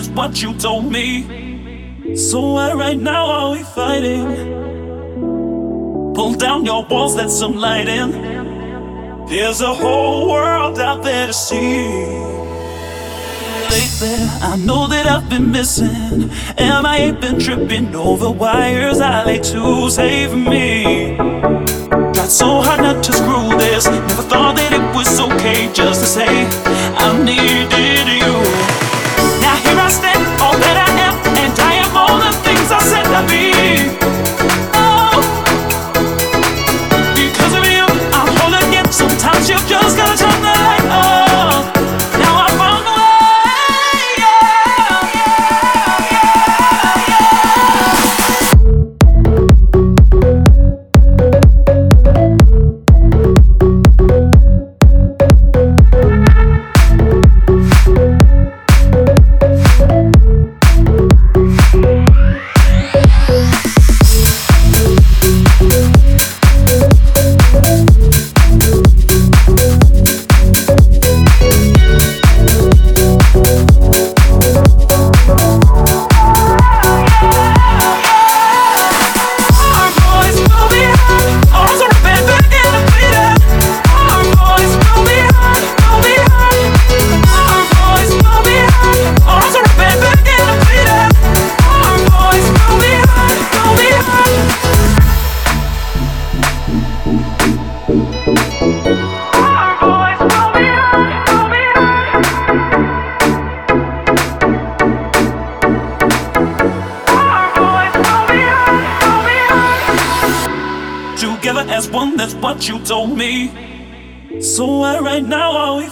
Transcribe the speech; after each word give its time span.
that's 0.00 0.16
what 0.16 0.40
you 0.40 0.54
told 0.54 0.90
me. 0.90 2.16
So 2.16 2.52
why 2.54 2.72
right 2.72 2.98
now 2.98 3.26
are 3.26 3.50
we 3.52 3.62
fighting? 3.62 4.28
Pull 6.14 6.34
down 6.36 6.64
your 6.64 6.86
walls, 6.86 7.16
let 7.16 7.30
some 7.30 7.54
light 7.54 7.86
in. 7.86 8.10
There's 9.28 9.60
a 9.60 9.74
whole 9.74 10.30
world 10.30 10.78
out 10.78 11.02
there 11.02 11.26
to 11.26 11.32
see 11.32 11.88
lately. 13.70 14.16
I 14.40 14.56
know 14.64 14.86
that 14.86 15.06
I've 15.06 15.28
been 15.28 15.50
missing, 15.50 16.30
and 16.56 16.86
I 16.86 16.96
ain't 16.96 17.20
been 17.20 17.38
tripping 17.38 17.94
over 17.94 18.30
wires. 18.30 19.00
I 19.00 19.24
like 19.24 19.42
to 19.54 19.90
save 19.90 20.34
me. 20.34 21.16
Tried 22.14 22.30
so 22.30 22.62
hard 22.62 22.80
not 22.80 23.04
to 23.04 23.12
screw 23.12 23.58
this. 23.58 23.84
Never 23.84 24.22
thought 24.22 24.56
that 24.56 24.72
it 24.72 24.96
was 24.96 25.20
okay 25.20 25.70
just 25.74 26.00
to 26.00 26.06
say 26.06 26.48
I 26.96 27.22
needed 27.22 28.08
you. 28.08 28.79
me. 33.70 34.19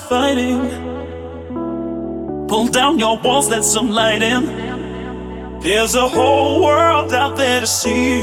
fighting. 0.09 0.61
Pull 2.49 2.69
down 2.69 2.99
your 2.99 3.19
walls, 3.19 3.51
let 3.51 3.63
some 3.63 3.91
light 3.91 4.23
in. 4.23 5.61
There's 5.61 5.95
a 5.95 6.09
whole 6.09 6.65
world 6.65 7.13
out 7.13 7.37
there 7.37 7.61
to 7.61 7.67
see. 7.67 8.23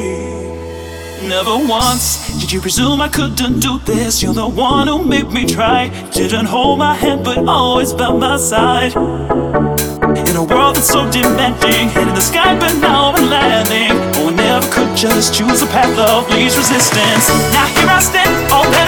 Never 1.28 1.58
once 1.58 2.40
did 2.40 2.52
you 2.52 2.60
presume 2.60 3.02
I 3.02 3.10
couldn't 3.10 3.60
do 3.60 3.78
this. 3.80 4.24
You're 4.24 4.34
the 4.34 4.48
one 4.48 4.88
who 4.88 5.04
made 5.06 5.32
me 5.32 5.46
try. 5.46 5.90
Didn't 6.12 6.46
hold 6.46 6.80
my 6.80 6.96
hand, 6.96 7.24
but 7.24 7.38
always 7.48 7.94
by 7.94 8.12
my 8.12 8.38
side. 8.38 8.94
In 8.96 10.36
a 10.36 10.44
world 10.44 10.78
that's 10.78 10.88
so 10.88 11.10
demanding, 11.12 11.90
in 12.02 12.08
the 12.16 12.22
sky, 12.22 12.58
but 12.60 12.74
now 12.80 13.12
I'm 13.12 13.30
landing. 13.30 13.92
Oh, 14.16 14.30
I 14.30 14.36
never 14.36 14.68
could 14.72 14.98
just 14.98 15.36
choose 15.36 15.62
a 15.62 15.68
path 15.68 15.98
of 16.00 16.30
least 16.32 16.58
resistance. 16.58 17.28
Now 17.54 17.68
here 17.76 17.90
I 17.90 18.00
stand, 18.00 18.52
all 18.52 18.64
that 18.72 18.85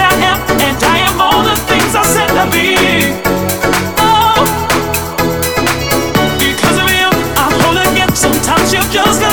just 8.90 9.27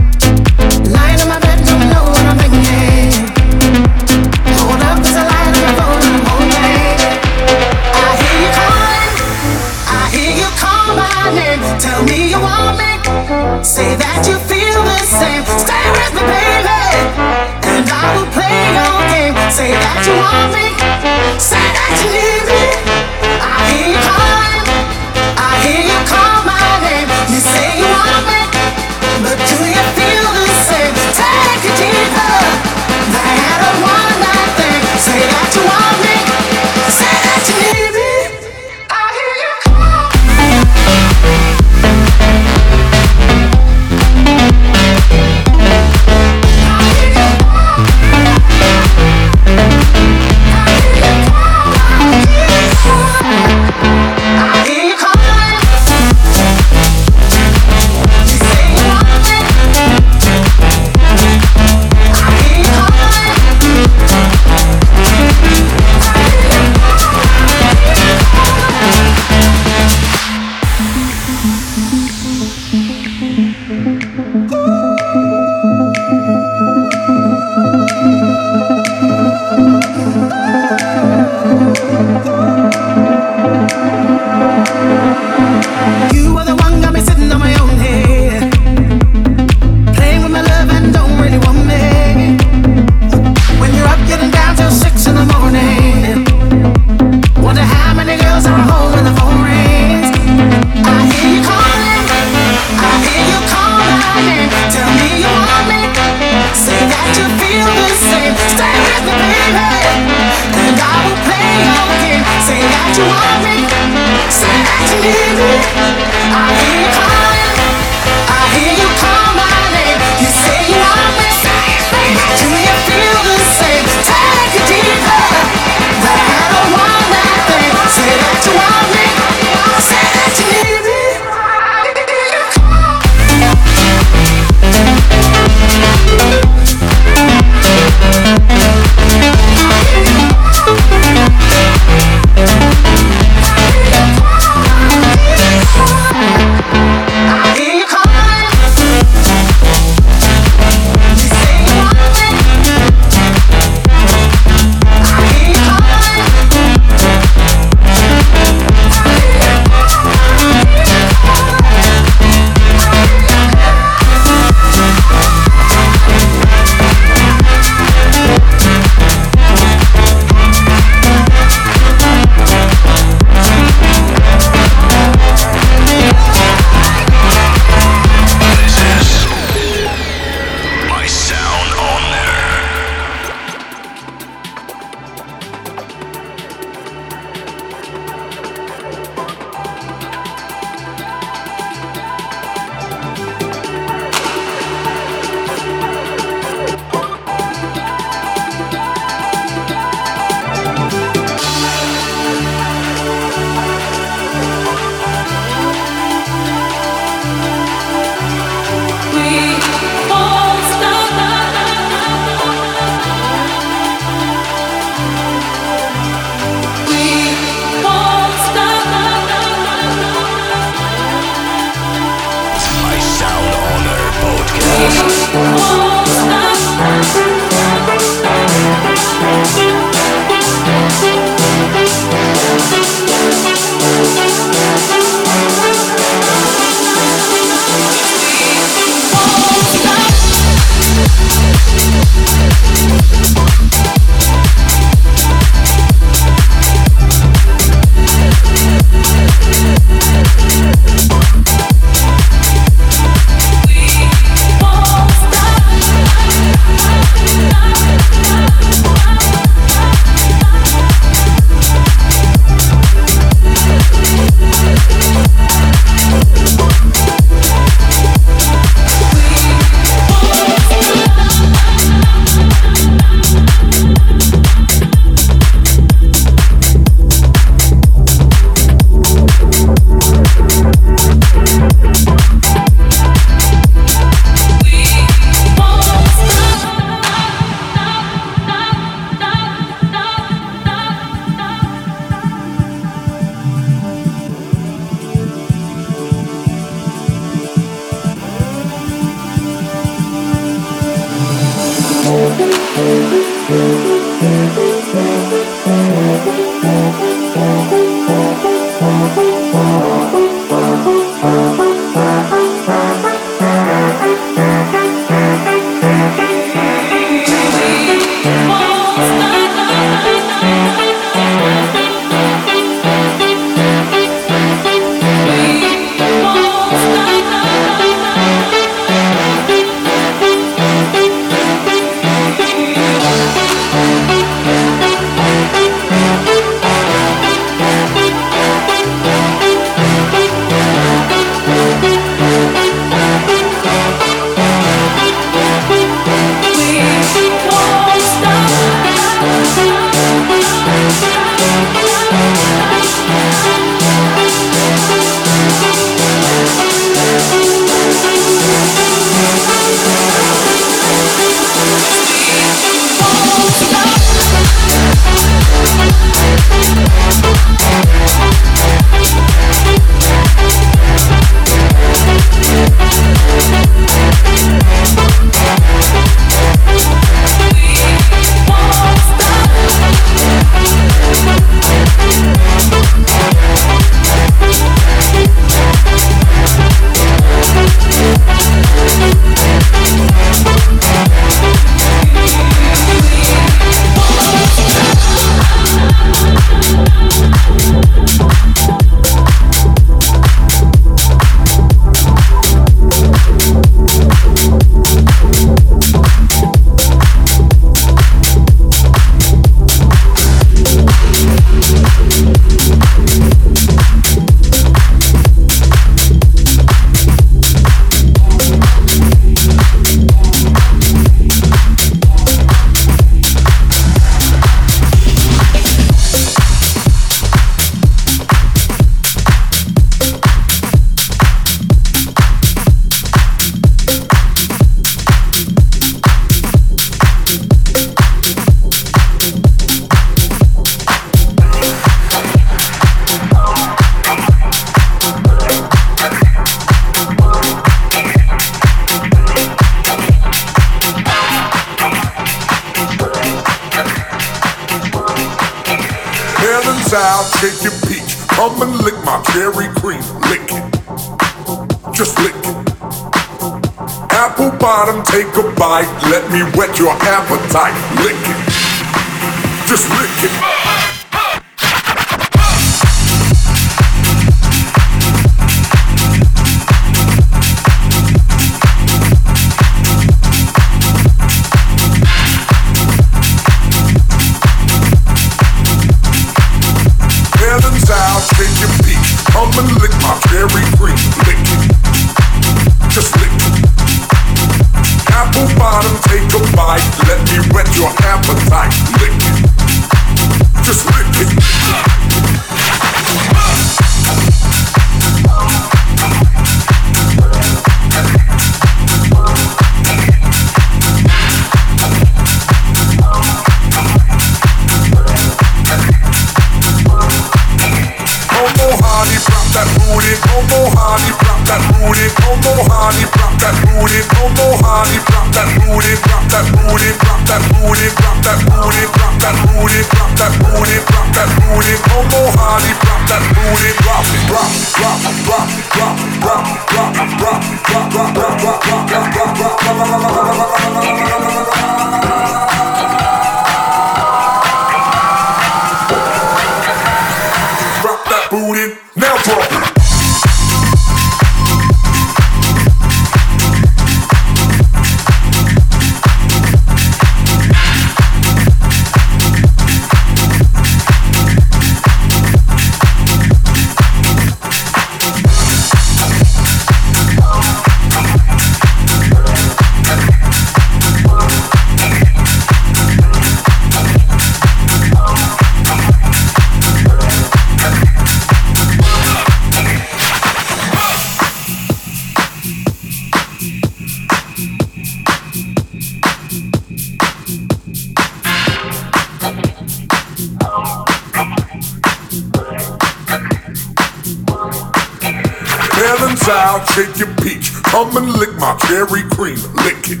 I'll 596.28 596.64
shake 596.66 596.98
your 596.98 597.14
peach. 597.16 597.52
Come 597.64 597.96
and 597.96 598.12
lick 598.12 598.34
my 598.36 598.56
cherry 598.66 599.02
cream. 599.10 599.38
Lick 599.64 599.90
it. 599.90 600.00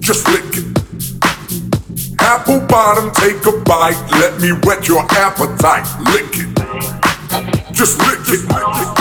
Just 0.00 0.28
lick 0.28 0.44
it. 0.52 0.66
Apple 2.20 2.60
bottom, 2.66 3.10
take 3.12 3.44
a 3.46 3.52
bite. 3.64 4.00
Let 4.12 4.40
me 4.40 4.52
whet 4.64 4.88
your 4.88 5.04
appetite. 5.10 5.86
Lick 6.12 6.32
it. 6.34 7.74
Just 7.74 7.98
lick 8.00 8.20
it. 8.28 8.48
Lick 8.48 8.88
it. 8.88 8.95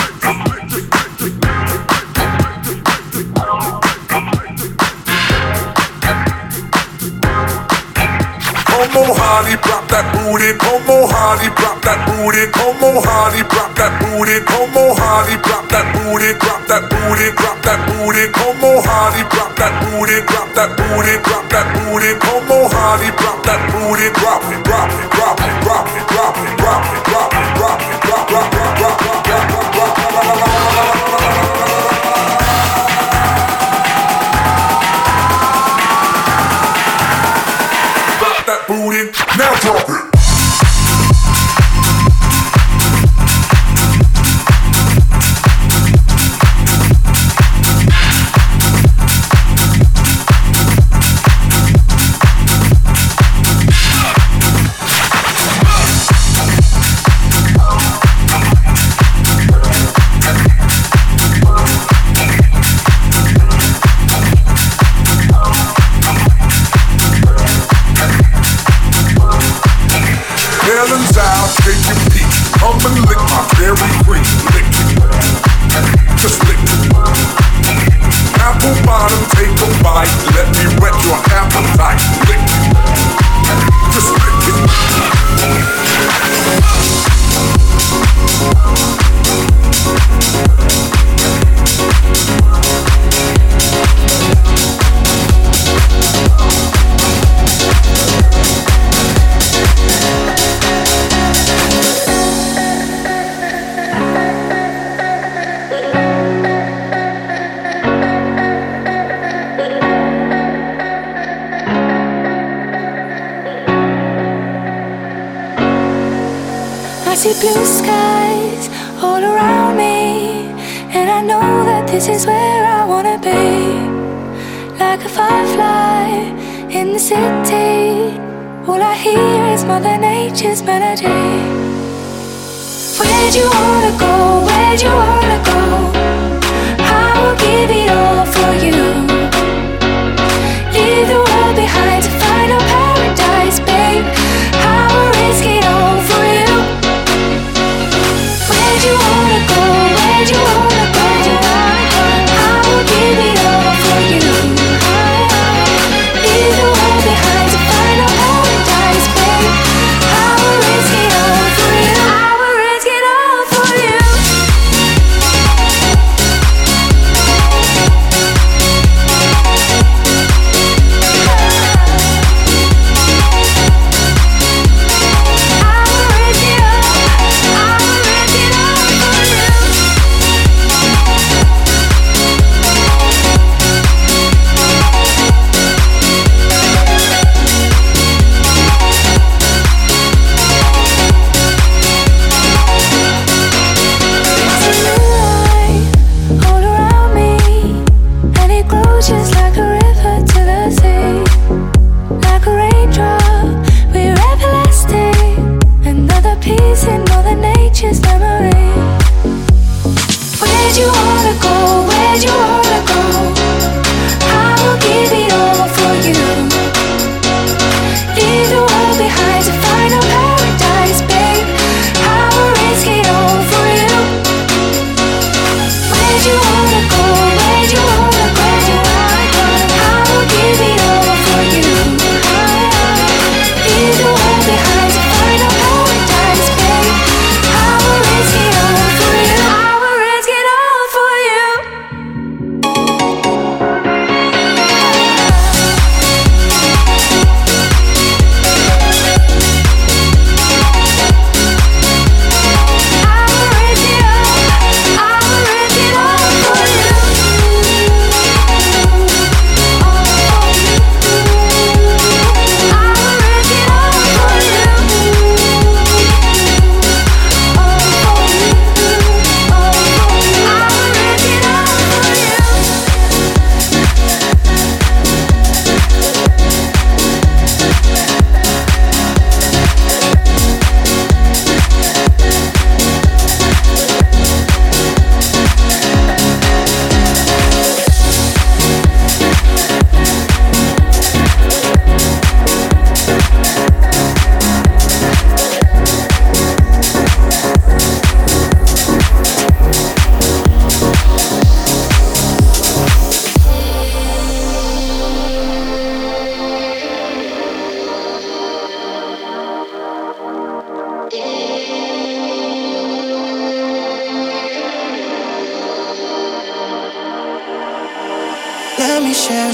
on, 9.10 9.18
Holly, 9.18 9.56
drop 9.62 9.88
that 9.90 10.06
booty. 10.14 10.54
Come 10.58 10.90
on, 10.90 11.10
Holly, 11.10 11.50
drop 11.54 11.82
that 11.86 12.00
booty. 12.08 12.50
Come 12.54 12.82
on, 12.84 12.98
Holly, 13.04 13.44
drop 13.46 13.72
that 13.78 13.94
booty. 14.02 14.42
Come 14.46 14.78
on, 14.78 14.96
Holly, 14.98 15.38
drop 15.46 15.66
that 15.70 15.86
booty. 15.94 16.34
Drop 16.42 16.62
that 16.68 16.84
booty. 16.90 17.28
Drop 17.38 17.58
that 17.66 17.80
booty. 17.86 18.24
Come 18.34 18.64
on, 18.64 18.82
Holly, 18.86 19.24
drop 19.30 19.52
that 19.58 19.74
booty. 19.84 20.18
Drop 20.26 20.48
that 20.58 20.70
booty. 20.78 21.14
Drop 21.22 21.46
that 21.54 21.68
booty. 21.76 22.12
Come 22.20 22.52
on, 22.52 22.66
Holly, 22.72 23.10
drop 23.18 23.38
that 23.46 23.62
booty. 23.72 24.08
Drop 24.18 24.44
it, 24.50 24.62
drop 24.66 24.90
it, 24.90 25.08
drop 25.14 25.38
it, 25.40 25.54
drop 25.62 25.88
it, 25.90 26.04
drop 26.10 26.38
it, 26.38 26.52
drop 26.58 26.86
it, 26.86 27.02
drop 27.06 27.34
it. 27.34 27.45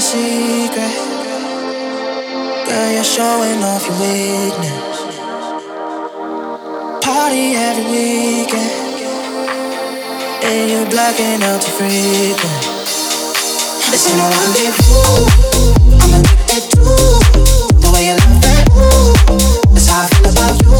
Secret. 0.02 0.94
Girl, 2.66 2.90
you're 2.92 3.04
showing 3.04 3.62
off 3.62 3.86
your 3.86 3.98
weakness. 4.02 4.98
Party 7.04 7.54
every 7.54 7.86
weekend. 7.94 8.70
And 10.42 10.70
you're 10.70 10.90
blacking 10.90 11.42
out 11.44 11.62
too 11.62 11.70
frequent. 11.78 12.62
This 13.90 14.08
ain't 14.08 14.18
no 14.18 14.26
rendezvous. 14.40 15.22
I'm 16.02 16.12
addicted 16.18 16.64
to 16.74 16.82
the 17.78 17.88
way 17.94 18.02
you 18.08 18.16
love 18.18 18.38
that. 18.42 18.64
Ooh, 18.74 19.14
that's 19.72 19.86
how 19.86 20.02
I 20.02 20.06
feel 20.10 20.30
about 20.34 20.56
you. 20.66 20.72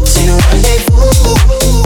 This 0.00 0.16
ain't 0.18 0.28
no 0.28 0.36
rendezvous. 0.52 1.85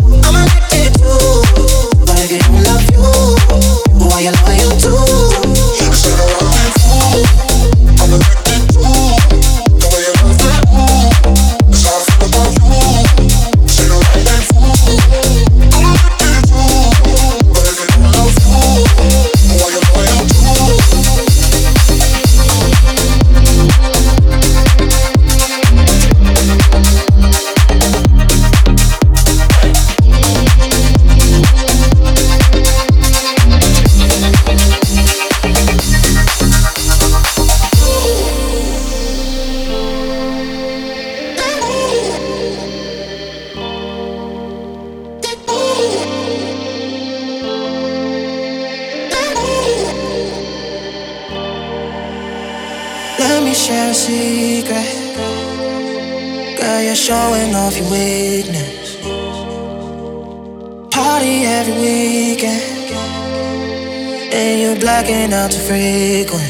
And 64.32 64.60
you're 64.60 64.76
blacking 64.76 65.32
out 65.32 65.50
too 65.50 65.58
frequent. 65.58 66.42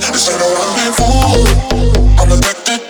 This 0.00 0.28
ain't 0.28 0.42
a 0.42 0.48
rendezvous. 0.58 2.18
I'm 2.18 2.32
addicted 2.32 2.87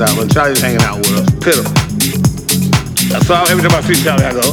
out 0.00 0.16
when 0.16 0.28
Charlie's 0.28 0.60
hanging 0.60 0.82
out 0.82 0.98
with 0.98 1.12
us. 1.12 1.30
Pitiful. 1.42 1.72
So 3.22 3.34
every 3.48 3.62
time 3.66 3.74
I 3.76 3.80
see 3.82 4.02
Charlie, 4.02 4.24
I 4.24 4.32
go, 4.32 4.40
Ooh. 4.40 4.52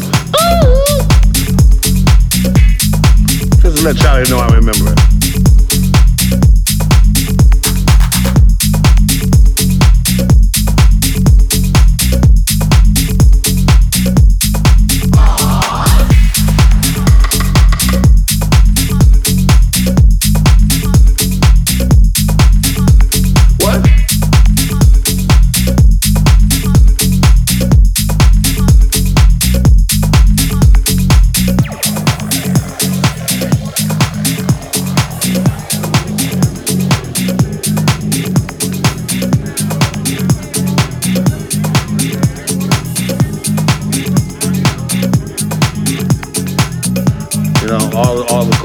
Just 3.62 3.78
to 3.78 3.84
let 3.84 3.96
Charlie 3.98 4.30
know 4.30 4.38
I 4.38 4.48
remember 4.56 4.94
it. 4.94 5.13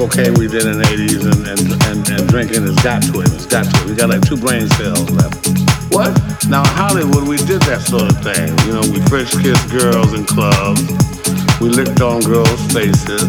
Cocaine 0.09 0.32
we 0.34 0.48
did 0.48 0.64
in 0.64 0.78
the 0.78 0.84
80s 0.84 1.20
and, 1.20 1.44
and, 1.44 1.61
and, 1.84 2.09
and 2.09 2.28
drinking 2.28 2.62
has 2.62 2.76
got 2.80 3.02
to 3.02 3.20
it. 3.20 3.28
It's 3.34 3.46
got 3.46 3.64
to 3.64 3.82
it. 3.82 3.88
We 3.88 3.94
got 3.94 4.09
like 4.09 4.22
two 4.24 4.36
brain 4.36 4.68
cells 4.80 5.11
left. 5.11 5.36
What? 5.92 6.16
Now, 6.48 6.64
in 6.64 6.72
Hollywood, 6.72 7.28
we 7.28 7.36
did 7.36 7.61
that 7.68 7.84
sort 7.84 8.09
of 8.09 8.16
thing. 8.24 8.48
You 8.64 8.72
know, 8.78 8.84
we 8.88 9.04
French 9.09 9.32
kissed 9.36 9.68
girls 9.68 10.16
in 10.16 10.24
clubs. 10.24 10.80
We 11.61 11.68
licked 11.68 12.00
on 12.00 12.24
girls' 12.24 12.48
faces. 12.72 13.28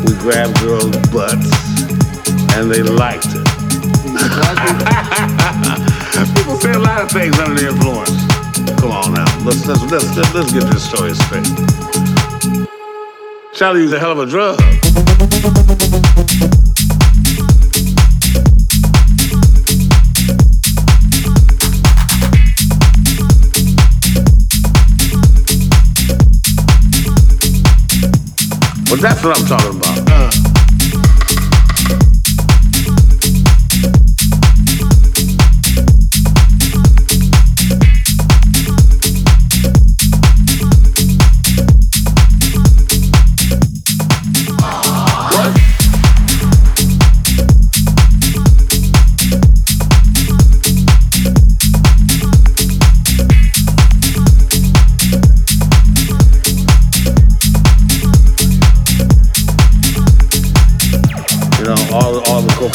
We 0.00 0.16
grabbed 0.22 0.56
girls' 0.64 0.96
butts. 1.12 1.52
And 2.56 2.72
they 2.72 2.80
liked 2.82 3.28
it. 3.28 3.44
People 6.36 6.56
say 6.56 6.72
a 6.72 6.80
lot 6.80 7.04
of 7.04 7.12
things 7.12 7.38
under 7.38 7.54
the 7.54 7.68
influence. 7.68 8.16
Come 8.80 8.92
on 8.92 9.12
now. 9.12 9.28
Let's, 9.44 9.66
let's, 9.66 9.82
let's, 9.92 10.08
let's 10.32 10.52
get 10.52 10.64
this 10.72 10.88
story 10.88 11.12
straight. 11.12 11.44
Charlie 13.52 13.82
used 13.82 13.94
a 13.94 13.98
hell 13.98 14.12
of 14.12 14.20
a 14.20 14.26
drug. 14.26 14.77
Well, 28.90 28.96
that's 29.00 29.22
what 29.22 29.38
I'm 29.38 29.46
talking 29.46 29.76
about. 29.78 30.07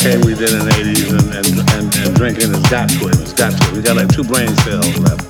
Cocaine 0.04 0.28
we 0.28 0.36
did 0.36 0.51
in 0.51 0.60
the 0.60 0.76
80s 0.84 1.16
and, 1.16 1.32
and, 1.32 1.47
and, 1.80 1.88
and 1.95 2.12
drinking 2.12 2.51
has 2.51 2.60
got 2.68 2.91
to 2.91 3.08
it. 3.08 3.16
It's 3.24 3.32
got 3.32 3.56
to 3.56 3.64
it. 3.72 3.74
We 3.80 3.80
got 3.80 3.95
like 3.95 4.12
two 4.12 4.28
brain 4.28 4.51
cells 4.68 4.91
left. 4.99 5.24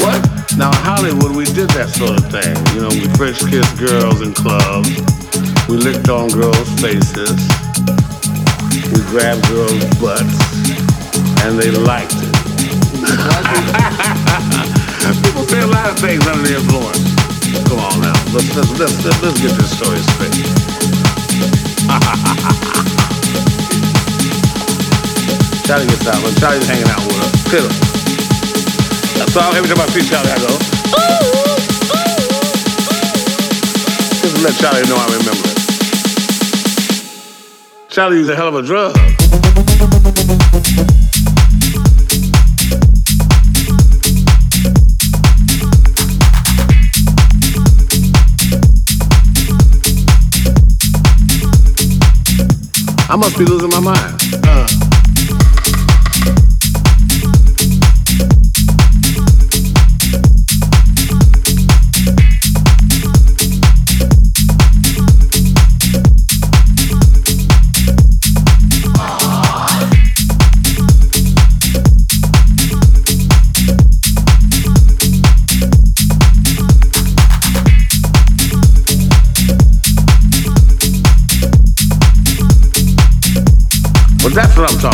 What? 0.00 0.16
Now 0.56 0.72
in 0.72 0.80
Hollywood 0.80 1.36
we 1.36 1.44
did 1.44 1.68
that 1.76 1.92
sort 1.92 2.16
of 2.16 2.24
thing. 2.32 2.56
You 2.72 2.88
know, 2.88 2.90
we 2.96 3.04
French 3.20 3.36
kissed 3.44 3.76
girls 3.76 4.24
in 4.24 4.32
clubs. 4.32 4.88
We 5.68 5.76
licked 5.76 6.08
on 6.08 6.32
girls' 6.32 6.56
faces. 6.80 7.36
We 8.96 9.04
grabbed 9.12 9.44
girls' 9.52 9.84
butts. 10.00 10.40
And 11.44 11.60
they 11.60 11.68
liked 11.68 12.16
it. 12.16 12.32
People 15.20 15.44
say 15.52 15.60
a 15.60 15.68
lot 15.68 15.92
of 15.92 16.00
things 16.00 16.24
under 16.24 16.48
the 16.48 16.56
influence. 16.56 17.12
Come 17.68 17.76
on 17.76 18.00
now. 18.00 18.16
Let's, 18.32 18.48
let's, 18.56 18.72
let's, 18.80 19.04
let's 19.04 19.36
get 19.36 19.52
this 19.52 19.68
story 19.68 20.00
straight. 20.16 20.48
Charlie 25.64 25.86
gets 25.86 26.06
out. 26.06 26.22
When 26.22 26.34
Charlie's 26.34 26.66
hanging 26.66 26.88
out 26.88 27.00
with 27.06 27.16
us, 27.24 27.32
pitiful. 27.48 27.70
So 29.32 29.40
every 29.40 29.68
time 29.68 29.80
I 29.80 29.86
see 29.88 30.02
Charlie, 30.06 30.30
I 30.30 30.38
go, 30.38 30.44
ooh, 30.44 30.58
Just 34.20 34.36
to 34.36 34.42
let 34.42 34.54
Charlie 34.60 34.86
know 34.88 34.96
I 34.96 35.06
remember 35.06 35.48
it. 35.48 35.56
Charlie 37.88 38.18
used 38.18 38.30
a 38.30 38.36
hell 38.36 38.48
of 38.48 38.54
a 38.56 38.62
drug. 38.62 38.94
I 53.08 53.16
must 53.16 53.38
be 53.38 53.44
losing 53.46 53.70
my 53.70 53.80
mind. 53.80 54.23
I'm 84.66 84.78
talking 84.78 84.93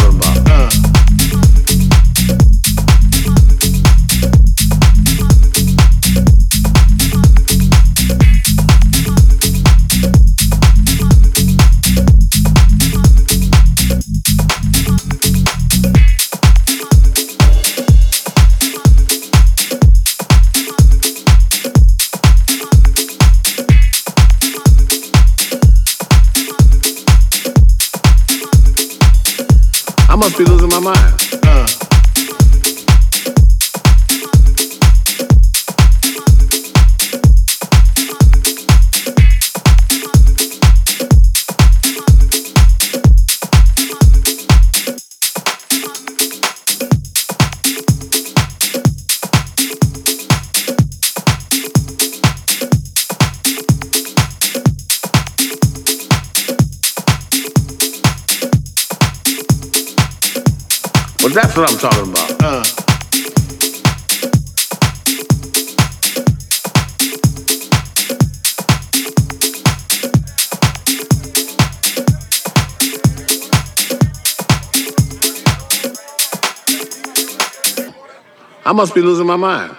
must 78.81 78.95
be 78.95 79.03
losing 79.03 79.27
my 79.27 79.37
mind. 79.37 79.77